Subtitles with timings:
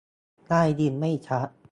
[0.49, 1.47] ได้ยินไม่ชัด!